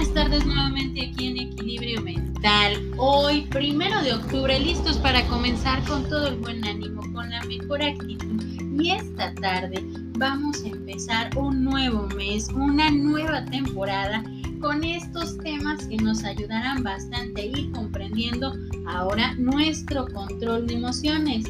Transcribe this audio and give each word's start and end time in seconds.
buenas 0.00 0.14
tardes 0.14 0.46
nuevamente 0.46 1.10
aquí 1.12 1.26
en 1.26 1.36
Equilibrio 1.36 2.00
Mental. 2.00 2.90
Hoy, 2.96 3.42
primero 3.50 4.00
de 4.00 4.14
octubre, 4.14 4.58
listos 4.58 4.96
para 4.96 5.26
comenzar 5.26 5.84
con 5.84 6.08
todo 6.08 6.28
el 6.28 6.36
buen 6.36 6.64
ánimo, 6.64 7.02
con 7.12 7.28
la 7.28 7.42
mejor 7.42 7.82
actitud. 7.82 8.42
Y 8.80 8.92
esta 8.92 9.34
tarde 9.34 9.84
vamos 10.16 10.64
a 10.64 10.68
empezar 10.68 11.36
un 11.36 11.64
nuevo 11.64 12.06
mes, 12.16 12.48
una 12.54 12.90
nueva 12.90 13.44
temporada 13.44 14.24
con 14.62 14.82
estos 14.84 15.36
temas 15.40 15.86
que 15.86 15.98
nos 15.98 16.24
ayudarán 16.24 16.82
bastante 16.82 17.42
a 17.42 17.44
ir 17.44 17.70
comprendiendo 17.72 18.54
ahora 18.86 19.34
nuestro 19.34 20.06
control 20.06 20.66
de 20.66 20.74
emociones. 20.76 21.44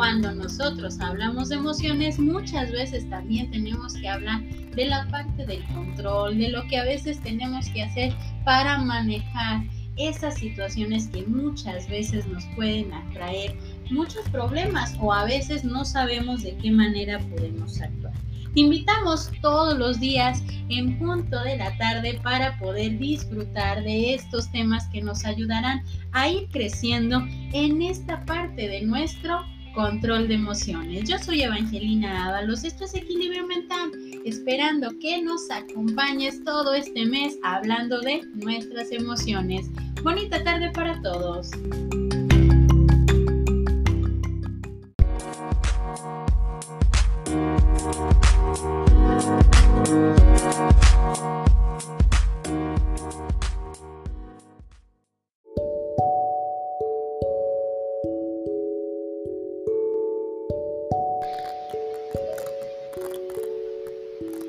Cuando 0.00 0.32
nosotros 0.32 0.98
hablamos 0.98 1.50
de 1.50 1.56
emociones, 1.56 2.18
muchas 2.18 2.72
veces 2.72 3.06
también 3.10 3.50
tenemos 3.50 3.92
que 3.92 4.08
hablar 4.08 4.40
de 4.74 4.86
la 4.86 5.06
parte 5.08 5.44
del 5.44 5.62
control, 5.74 6.38
de 6.38 6.48
lo 6.48 6.66
que 6.68 6.78
a 6.78 6.84
veces 6.84 7.20
tenemos 7.20 7.68
que 7.68 7.82
hacer 7.82 8.14
para 8.46 8.78
manejar 8.78 9.62
esas 9.98 10.36
situaciones 10.36 11.08
que 11.08 11.26
muchas 11.26 11.86
veces 11.90 12.26
nos 12.28 12.46
pueden 12.56 12.90
atraer 12.94 13.54
muchos 13.90 14.26
problemas 14.30 14.96
o 15.02 15.12
a 15.12 15.26
veces 15.26 15.64
no 15.64 15.84
sabemos 15.84 16.44
de 16.44 16.56
qué 16.56 16.70
manera 16.70 17.18
podemos 17.18 17.78
actuar. 17.82 18.14
Te 18.54 18.60
invitamos 18.60 19.30
todos 19.42 19.78
los 19.78 20.00
días 20.00 20.42
en 20.70 20.98
punto 20.98 21.44
de 21.44 21.58
la 21.58 21.76
tarde 21.76 22.18
para 22.22 22.58
poder 22.58 22.98
disfrutar 22.98 23.84
de 23.84 24.14
estos 24.14 24.50
temas 24.50 24.88
que 24.88 25.02
nos 25.02 25.26
ayudarán 25.26 25.82
a 26.12 26.26
ir 26.30 26.48
creciendo 26.50 27.22
en 27.52 27.82
esta 27.82 28.24
parte 28.24 28.66
de 28.66 28.80
nuestro 28.80 29.44
control 29.80 30.28
de 30.28 30.34
emociones. 30.34 31.08
Yo 31.08 31.18
soy 31.18 31.42
Evangelina 31.42 32.26
Ábalos, 32.26 32.64
esto 32.64 32.84
es 32.84 32.94
Equilibrio 32.94 33.46
Mental, 33.46 33.90
esperando 34.26 34.90
que 34.98 35.22
nos 35.22 35.50
acompañes 35.50 36.44
todo 36.44 36.74
este 36.74 37.06
mes 37.06 37.38
hablando 37.42 37.98
de 38.00 38.20
nuestras 38.34 38.92
emociones. 38.92 39.70
Bonita 40.02 40.44
tarde 40.44 40.70
para 40.72 41.00
todos. 41.00 41.50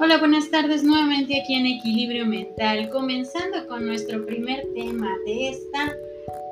Hola, 0.04 0.18
buenas 0.18 0.50
tardes 0.50 0.84
nuevamente 0.84 1.40
aquí 1.40 1.54
en 1.54 1.68
Equilibrio 1.68 2.26
Mental, 2.26 2.90
comenzando 2.90 3.68
con 3.68 3.86
nuestro 3.86 4.26
primer 4.26 4.66
tema 4.74 5.08
de 5.28 5.50
esta 5.50 5.96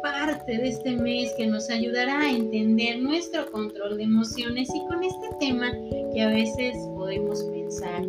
parte 0.03 0.56
de 0.56 0.69
este 0.69 0.95
mes 0.95 1.33
que 1.36 1.47
nos 1.47 1.67
ayudará 1.72 2.19
a 2.19 2.31
entender 2.31 3.00
nuestro 3.00 3.52
control 3.52 3.97
de 3.97 4.03
emociones 4.03 4.69
y 4.72 4.86
con 4.86 5.03
este 5.03 5.30
tema 5.39 5.72
que 6.14 6.22
a 6.22 6.28
veces 6.28 6.75
podemos 6.94 7.41
pensar, 7.45 8.03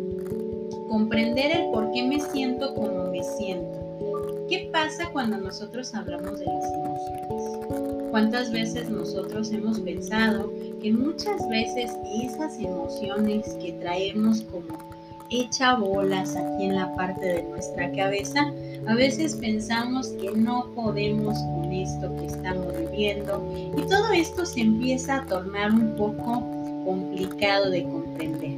comprender 0.87 1.59
el 1.59 1.71
por 1.71 1.91
qué 1.91 2.03
me 2.03 2.19
siento 2.19 2.75
como 2.75 3.05
me 3.05 3.23
siento. 3.23 4.45
¿Qué 4.47 4.69
pasa 4.71 5.09
cuando 5.11 5.37
nosotros 5.37 5.91
hablamos 5.95 6.37
de 6.37 6.45
las 6.45 6.71
emociones? 6.71 8.11
¿Cuántas 8.11 8.51
veces 8.51 8.91
nosotros 8.91 9.51
hemos 9.51 9.79
pensado 9.79 10.53
que 10.83 10.91
muchas 10.93 11.49
veces 11.49 11.91
esas 12.21 12.59
emociones 12.59 13.57
que 13.59 13.71
traemos 13.71 14.43
como 14.43 15.00
hecha 15.31 15.75
bolas 15.75 16.35
aquí 16.35 16.65
en 16.65 16.75
la 16.75 16.93
parte 16.95 17.25
de 17.25 17.43
nuestra 17.43 17.91
cabeza, 17.93 18.51
a 18.85 18.95
veces 18.95 19.35
pensamos 19.35 20.09
que 20.21 20.31
no 20.31 20.69
podemos 20.75 21.37
con 21.39 21.71
esto 21.71 22.13
que 22.17 22.25
estamos 22.25 22.77
viviendo 22.77 23.41
y 23.77 23.81
todo 23.83 24.11
esto 24.13 24.45
se 24.45 24.61
empieza 24.61 25.17
a 25.17 25.25
tornar 25.25 25.71
un 25.71 25.95
poco 25.95 26.43
complicado 26.85 27.69
de 27.69 27.83
comprender. 27.83 28.51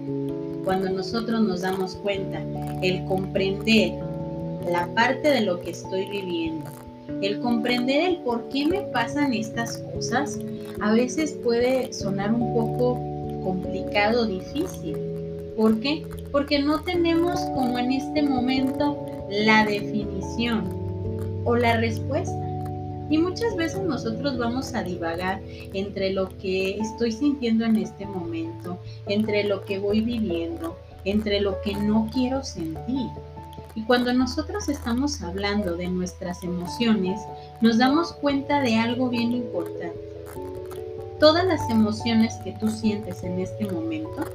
Cuando 0.63 0.89
nosotros 0.89 1.41
nos 1.41 1.61
damos 1.61 1.95
cuenta, 1.95 2.41
el 2.81 3.05
comprender 3.05 3.93
la 4.69 4.87
parte 4.95 5.29
de 5.29 5.41
lo 5.41 5.59
que 5.61 5.71
estoy 5.71 6.09
viviendo, 6.09 6.69
el 7.21 7.39
comprender 7.39 8.11
el 8.11 8.17
por 8.19 8.47
qué 8.49 8.65
me 8.65 8.81
pasan 8.81 9.33
estas 9.33 9.77
cosas, 9.93 10.39
a 10.81 10.91
veces 10.93 11.33
puede 11.43 11.91
sonar 11.93 12.33
un 12.33 12.53
poco 12.53 12.95
complicado, 13.43 14.25
difícil. 14.25 15.12
¿Por 15.55 15.79
qué? 15.79 16.05
Porque 16.31 16.59
no 16.59 16.81
tenemos 16.81 17.39
como 17.55 17.77
en 17.77 17.91
este 17.91 18.23
momento 18.23 18.97
la 19.29 19.65
definición 19.65 20.67
o 21.45 21.55
la 21.55 21.77
respuesta. 21.77 22.39
Y 23.09 23.17
muchas 23.17 23.55
veces 23.55 23.81
nosotros 23.81 24.37
vamos 24.37 24.73
a 24.73 24.83
divagar 24.83 25.41
entre 25.73 26.11
lo 26.11 26.29
que 26.39 26.79
estoy 26.79 27.11
sintiendo 27.11 27.65
en 27.65 27.75
este 27.75 28.05
momento, 28.05 28.79
entre 29.07 29.43
lo 29.43 29.63
que 29.65 29.77
voy 29.77 30.01
viviendo, 30.01 30.75
entre 31.05 31.41
lo 31.41 31.61
que 31.61 31.75
no 31.75 32.09
quiero 32.11 32.43
sentir. 32.43 33.07
Y 33.75 33.83
cuando 33.83 34.13
nosotros 34.13 34.69
estamos 34.69 35.21
hablando 35.21 35.75
de 35.75 35.87
nuestras 35.87 36.43
emociones, 36.43 37.19
nos 37.61 37.77
damos 37.77 38.13
cuenta 38.13 38.61
de 38.61 38.77
algo 38.77 39.09
bien 39.09 39.31
importante. 39.31 39.93
Todas 41.19 41.45
las 41.45 41.69
emociones 41.69 42.33
que 42.43 42.53
tú 42.53 42.67
sientes 42.69 43.23
en 43.23 43.39
este 43.39 43.65
momento 43.65 44.25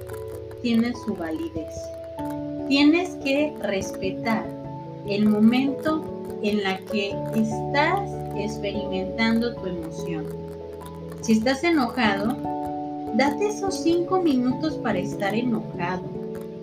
tienen 0.63 0.95
su 1.05 1.15
validez. 1.15 1.75
Tienes 2.69 3.11
que 3.25 3.55
respetar 3.63 4.45
el 5.07 5.27
momento 5.27 6.05
en 6.43 6.63
la 6.63 6.79
que 6.79 7.11
estás 7.35 8.11
experimentando 8.37 9.55
tu 9.55 9.67
emoción. 9.67 10.27
Si 11.23 11.33
estás 11.33 11.65
enojado, 11.65 12.37
date 13.15 13.49
esos 13.49 13.83
cinco 13.83 14.23
minutos 14.23 14.75
para 14.77 14.99
estar 14.99 15.35
enojado, 15.35 16.03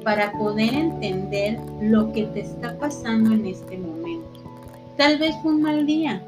para 0.04 0.32
poder 0.34 0.74
entender 0.74 1.60
lo 1.82 2.12
que 2.14 2.24
te 2.26 2.42
está 2.42 2.78
pasando 2.78 3.34
en 3.34 3.48
este 3.48 3.78
momento. 3.78 4.28
Tal 4.98 5.18
vez 5.18 5.36
fue 5.42 5.54
un 5.54 5.62
mal 5.64 5.86
día, 5.86 6.24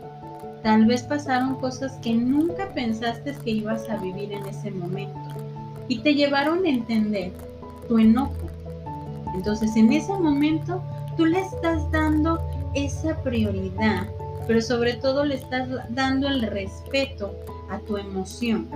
tal 0.64 0.86
vez 0.86 1.04
pasaron 1.04 1.56
cosas 1.56 1.94
que 2.02 2.14
nunca 2.14 2.70
pensaste 2.74 3.34
que 3.44 3.52
ibas 3.52 3.90
a 3.90 3.98
vivir 3.98 4.34
en 4.34 4.46
ese 4.46 4.72
momento 4.72 5.18
y 5.88 6.00
te 6.00 6.16
llevaron 6.16 6.66
a 6.66 6.70
entender 6.70 7.32
tu 7.88 8.00
enojo. 8.00 8.34
Entonces 9.36 9.75
en 9.75 9.92
ese 9.92 10.14
momento 10.14 10.81
tú 11.16 11.25
le 11.25 11.42
estás 11.42 11.90
dando 11.92 12.40
esa 12.74 13.16
prioridad, 13.24 14.08
pero 14.48 14.62
sobre 14.62 14.94
todo 14.94 15.25
le 15.25 15.36
estás 15.36 15.68
dando 15.90 16.28
el 16.28 16.42
respeto 16.44 17.34
a 17.70 17.80
tu 17.80 17.98
emoción. 17.98 18.68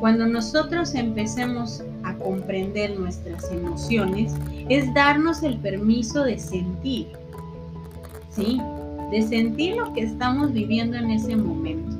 Cuando 0.00 0.26
nosotros 0.26 0.94
empecemos 0.94 1.82
a 2.04 2.14
comprender 2.14 2.98
nuestras 2.98 3.50
emociones, 3.50 4.34
es 4.68 4.92
darnos 4.94 5.42
el 5.42 5.56
permiso 5.58 6.22
de 6.22 6.38
sentir, 6.38 7.08
¿sí? 8.30 8.60
De 9.10 9.22
sentir 9.22 9.76
lo 9.76 9.92
que 9.94 10.02
estamos 10.02 10.52
viviendo 10.52 10.96
en 10.96 11.10
ese 11.10 11.34
momento, 11.34 11.96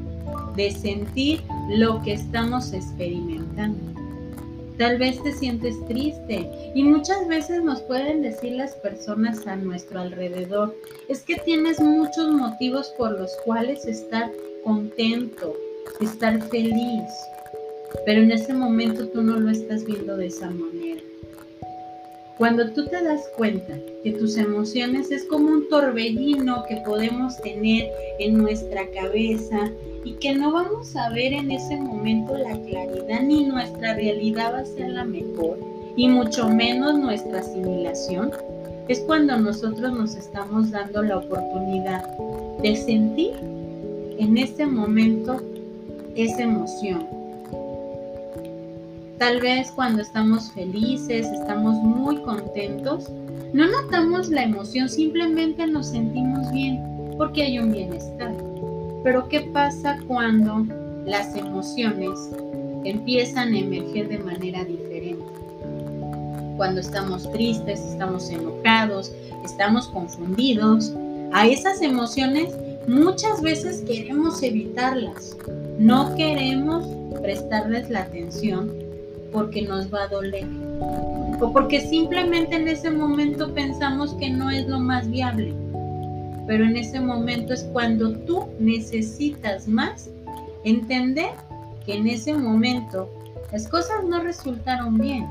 de 0.56 0.70
sentir 0.70 1.42
lo 1.70 2.03
que 2.03 2.12
estamos 2.12 2.72
experimentando. 2.72 3.95
Tal 4.78 4.98
vez 4.98 5.22
te 5.22 5.32
sientes 5.32 5.75
triste 5.87 6.72
y 6.74 6.83
muchas 6.83 7.27
veces 7.28 7.62
nos 7.62 7.80
pueden 7.83 8.21
decir 8.21 8.53
las 8.53 8.74
personas 8.74 9.47
a 9.47 9.56
nuestro 9.56 10.00
alrededor, 10.00 10.74
es 11.09 11.22
que 11.22 11.36
tienes 11.36 11.80
muchos 11.80 12.30
motivos 12.30 12.92
por 12.98 13.18
los 13.18 13.34
cuales 13.47 13.86
estar 13.86 14.30
contento, 14.65 15.56
estar 16.00 16.42
feliz, 16.50 17.04
pero 18.04 18.21
en 18.21 18.33
ese 18.33 18.53
momento 18.53 19.09
tú 19.09 19.22
no 19.22 19.39
lo 19.39 19.50
estás 19.50 19.84
viendo 19.84 20.16
de 20.16 20.27
esa 20.27 20.50
manera. 20.50 21.00
Cuando 22.36 22.71
tú 22.72 22.84
te 22.86 23.03
das 23.03 23.30
cuenta 23.34 23.78
que 24.04 24.12
tus 24.12 24.36
emociones 24.36 25.10
es 25.10 25.24
como 25.24 25.48
un 25.48 25.71
torbellino 25.71 26.65
que 26.68 26.77
podemos 26.84 27.41
tener 27.41 27.89
en 28.18 28.36
nuestra 28.36 28.91
cabeza 28.91 29.71
y 30.06 30.12
que 30.20 30.34
no 30.36 30.53
vamos 30.53 30.94
a 30.94 31.10
ver 31.10 31.32
en 31.32 31.50
ese 31.50 31.76
momento 31.76 32.38
la 32.38 32.56
claridad 32.62 33.22
ni 33.22 33.44
nuestra 33.44 33.94
realidad 33.94 34.54
va 34.54 34.58
a 34.60 34.64
ser 34.64 34.91
la 34.91 35.04
mejor 35.04 35.58
y 35.97 36.08
mucho 36.08 36.48
menos 36.48 36.97
nuestra 36.97 37.41
asimilación, 37.41 38.30
es 38.86 39.00
cuando 39.00 39.36
nosotros 39.36 39.92
nos 39.92 40.14
estamos 40.14 40.70
dando 40.70 41.03
la 41.03 41.18
oportunidad 41.18 42.04
de 42.62 42.76
sentir 42.76 43.32
en 44.18 44.38
ese 44.38 44.64
momento 44.64 45.42
esa 46.14 46.42
emoción 46.42 47.04
Tal 49.18 49.41
vez 49.41 49.72
cuando 49.72 50.02
estamos 50.02 50.52
felices, 50.52 51.26
estamos 51.26 51.74
muy 51.76 52.20
contentos, 52.20 53.10
no 53.54 53.66
notamos 53.66 54.28
la 54.28 54.42
emoción, 54.42 54.91
simplemente 54.91 55.66
nos 55.66 55.86
sentimos 55.88 56.52
bien 56.52 56.78
porque 57.16 57.42
hay 57.42 57.59
un 57.59 57.72
bienestar. 57.72 58.34
Pero 59.06 59.28
¿qué 59.28 59.42
pasa 59.53 60.00
cuando 60.08 60.66
las 61.04 61.36
emociones 61.36 62.18
empiezan 62.82 63.54
a 63.54 63.58
emerger 63.60 64.08
de 64.08 64.18
manera 64.18 64.64
diferente? 64.64 65.22
cuando 66.56 66.80
estamos 66.80 67.30
tristes, 67.30 67.78
estamos 67.78 68.28
enojados, 68.30 69.12
estamos 69.44 69.86
confundidos. 69.91 70.92
A 71.32 71.47
esas 71.47 71.82
emociones 71.82 72.53
muchas 72.88 73.41
veces 73.42 73.84
queremos 73.86 74.42
evitarlas. 74.42 75.36
No 75.78 76.16
queremos 76.16 76.84
prestarles 77.22 77.88
la 77.88 78.00
atención 78.00 78.72
porque 79.30 79.62
nos 79.62 79.86
va 79.94 80.02
a 80.02 80.09
doler. 80.09 80.48
O 81.41 81.52
porque 81.52 81.80
simplemente 81.80 82.56
en 82.56 82.66
ese 82.66 82.91
momento 82.91 83.54
pensamos 83.54 84.14
que 84.14 84.30
no 84.30 84.50
es 84.50 84.66
lo 84.66 84.80
más 84.80 85.09
viable. 85.09 85.54
Pero 86.47 86.65
en 86.65 86.77
ese 86.77 87.01
momento 87.01 87.53
es 87.53 87.65
cuando 87.72 88.13
tú 88.21 88.47
necesitas 88.59 89.66
más 89.66 90.10
entender 90.65 91.31
que 91.84 91.95
en 91.95 92.09
ese 92.09 92.34
momento 92.34 93.10
las 93.53 93.69
cosas 93.69 94.04
no 94.04 94.21
resultaron 94.21 94.98
bien 94.98 95.28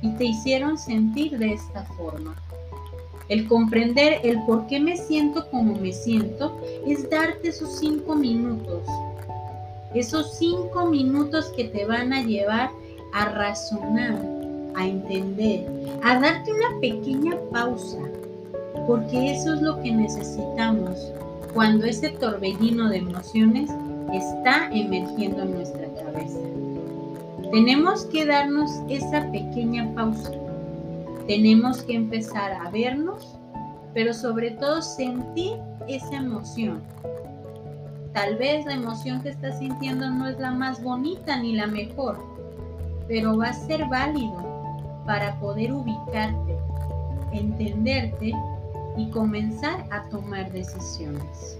y 0.00 0.10
te 0.12 0.24
hicieron 0.24 0.78
sentir 0.78 1.38
de 1.38 1.52
esta 1.52 1.84
forma. 1.96 2.34
El 3.28 3.46
comprender 3.46 4.20
el 4.24 4.42
por 4.44 4.66
qué 4.66 4.80
me 4.80 4.96
siento 4.96 5.50
como 5.50 5.74
me 5.74 5.92
siento 5.92 6.58
es 6.86 7.08
darte 7.10 7.48
esos 7.48 7.78
cinco 7.78 8.14
minutos. 8.14 8.82
Esos 9.94 10.38
cinco 10.38 10.86
minutos 10.86 11.52
que 11.56 11.64
te 11.64 11.84
van 11.84 12.12
a 12.12 12.22
llevar 12.22 12.70
a 13.12 13.26
razonar, 13.26 14.18
a 14.74 14.86
entender, 14.86 15.66
a 16.02 16.18
darte 16.18 16.52
una 16.52 16.80
pequeña 16.80 17.36
pausa. 17.52 17.98
Porque 18.88 19.32
eso 19.32 19.52
es 19.52 19.60
lo 19.60 19.82
que 19.82 19.92
necesitamos 19.92 21.12
cuando 21.52 21.84
ese 21.84 22.08
torbellino 22.08 22.88
de 22.88 22.96
emociones 22.96 23.70
está 24.14 24.70
emergiendo 24.72 25.42
en 25.42 25.56
nuestra 25.56 25.86
cabeza. 25.88 26.40
Tenemos 27.52 28.06
que 28.06 28.24
darnos 28.24 28.70
esa 28.88 29.30
pequeña 29.30 29.94
pausa. 29.94 30.32
Tenemos 31.26 31.82
que 31.82 31.96
empezar 31.96 32.52
a 32.52 32.70
vernos, 32.70 33.38
pero 33.92 34.14
sobre 34.14 34.52
todo 34.52 34.80
sentir 34.80 35.58
esa 35.86 36.16
emoción. 36.16 36.80
Tal 38.14 38.36
vez 38.36 38.64
la 38.64 38.72
emoción 38.72 39.20
que 39.20 39.28
estás 39.28 39.58
sintiendo 39.58 40.08
no 40.08 40.28
es 40.28 40.38
la 40.38 40.52
más 40.52 40.82
bonita 40.82 41.38
ni 41.42 41.54
la 41.54 41.66
mejor, 41.66 42.24
pero 43.06 43.36
va 43.36 43.48
a 43.48 43.52
ser 43.52 43.84
válido 43.90 44.46
para 45.04 45.38
poder 45.40 45.74
ubicarte, 45.74 46.56
entenderte 47.32 48.32
y 48.98 49.08
comenzar 49.10 49.86
a 49.90 50.08
tomar 50.10 50.50
decisiones. 50.52 51.58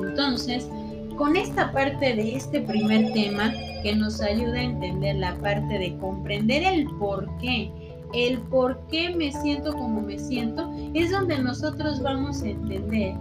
Entonces, 0.00 0.68
con 1.16 1.36
esta 1.36 1.72
parte 1.72 2.14
de 2.14 2.36
este 2.36 2.60
primer 2.60 3.12
tema 3.12 3.52
que 3.82 3.94
nos 3.94 4.20
ayuda 4.20 4.54
a 4.54 4.62
entender 4.62 5.16
la 5.16 5.34
parte 5.36 5.78
de 5.78 5.96
comprender 5.98 6.62
el 6.62 6.86
por 6.98 7.28
qué, 7.38 7.70
el 8.14 8.38
por 8.42 8.78
qué 8.88 9.14
me 9.14 9.32
siento 9.32 9.72
como 9.72 10.00
me 10.00 10.18
siento, 10.18 10.70
es 10.94 11.10
donde 11.10 11.38
nosotros 11.38 12.00
vamos 12.00 12.42
a 12.42 12.48
entender 12.48 13.14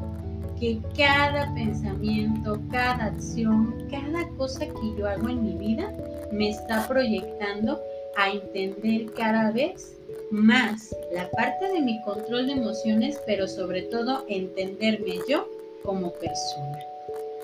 que 0.59 0.79
cada 0.95 1.53
pensamiento, 1.53 2.59
cada 2.71 3.05
acción, 3.05 3.75
cada 3.89 4.27
cosa 4.37 4.65
que 4.65 4.95
yo 4.97 5.07
hago 5.07 5.29
en 5.29 5.43
mi 5.43 5.53
vida 5.53 5.91
me 6.31 6.49
está 6.49 6.87
proyectando 6.87 7.79
a 8.17 8.31
entender 8.31 9.11
cada 9.13 9.51
vez 9.51 9.97
más 10.31 10.93
la 11.13 11.29
parte 11.31 11.69
de 11.71 11.81
mi 11.81 12.01
control 12.01 12.47
de 12.47 12.53
emociones, 12.53 13.19
pero 13.25 13.47
sobre 13.47 13.83
todo 13.83 14.25
entenderme 14.27 15.19
yo 15.29 15.47
como 15.83 16.11
persona. 16.13 16.79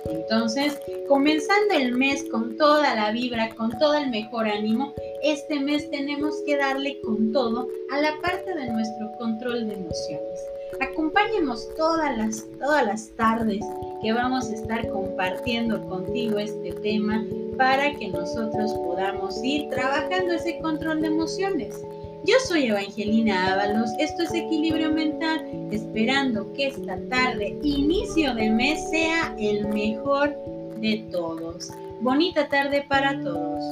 Entonces, 0.05 0.79
comenzando 1.07 1.75
el 1.75 1.95
mes 1.95 2.25
con 2.29 2.57
toda 2.57 2.93
la 2.95 3.11
vibra, 3.11 3.55
con 3.55 3.71
todo 3.77 3.93
el 3.93 4.09
mejor 4.09 4.47
ánimo, 4.47 4.93
este 5.23 5.59
mes 5.59 5.89
tenemos 5.91 6.35
que 6.45 6.57
darle 6.57 6.99
con 7.01 7.31
todo 7.31 7.69
a 7.91 8.01
la 8.01 8.19
parte 8.21 8.53
de 8.53 8.69
nuestro 8.69 9.11
control 9.17 9.67
de 9.67 9.75
emociones. 9.75 10.39
Acompáñenos 10.81 11.69
todas 11.77 12.17
las, 12.17 12.45
todas 12.59 12.85
las 12.85 13.09
tardes 13.11 13.63
que 14.01 14.11
vamos 14.11 14.49
a 14.49 14.53
estar 14.53 14.89
compartiendo 14.89 15.81
contigo 15.87 16.37
este 16.37 16.73
tema 16.81 17.23
para 17.57 17.93
que 17.95 18.09
nosotros 18.09 18.73
podamos 18.73 19.43
ir 19.43 19.69
trabajando 19.69 20.33
ese 20.33 20.59
control 20.59 21.01
de 21.01 21.07
emociones. 21.07 21.81
Yo 22.25 22.35
soy 22.47 22.67
Evangelina 22.67 23.53
Ábalos, 23.53 23.89
esto 23.99 24.23
es 24.23 24.33
Equilibrio 24.33 24.91
Mental, 24.91 25.45
esperando 25.71 26.51
que 26.53 26.67
esta 26.67 26.97
tarde, 27.09 27.57
inicio 27.63 28.33
de 28.33 28.49
mes, 28.49 28.89
sea 28.89 29.35
el 29.37 29.67
mejor 29.67 30.33
de 30.77 31.05
todos. 31.11 31.69
Bonita 31.99 32.47
tarde 32.47 32.85
para 32.87 33.21
todos. 33.21 33.63